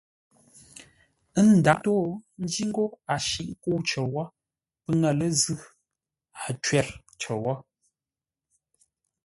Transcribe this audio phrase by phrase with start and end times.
[1.39, 1.93] Ə́ ndaghʼ ńtó,
[2.41, 4.23] ńjí ńgó a shǐʼ ńkə́u cər wó,
[4.83, 5.59] pə́ ŋə̂ lə́ zʉ́,
[6.43, 6.87] a cwə̂r
[7.21, 7.53] cər wó.